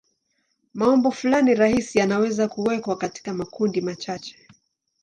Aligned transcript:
Maumbo 0.73 1.11
fulani 1.11 1.55
rahisi 1.55 1.97
yanaweza 1.99 2.47
kuwekwa 2.47 2.97
katika 2.97 3.33
makundi 3.33 3.81
machache. 3.81 4.47